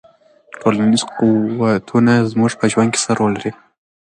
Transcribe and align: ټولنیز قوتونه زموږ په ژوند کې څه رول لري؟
ټولنیز 0.59 1.03
قوتونه 1.17 2.13
زموږ 2.31 2.51
په 2.59 2.65
ژوند 2.71 2.89
کې 2.93 2.99
څه 3.05 3.11
رول 3.19 3.31
لري؟ 3.37 3.51